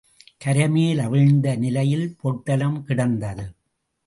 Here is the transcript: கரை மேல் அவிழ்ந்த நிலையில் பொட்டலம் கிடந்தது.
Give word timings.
கரை 0.37 0.69
மேல் 0.69 0.99
அவிழ்ந்த 0.99 1.55
நிலையில் 1.55 2.15
பொட்டலம் 2.21 2.83
கிடந்தது. 2.83 3.45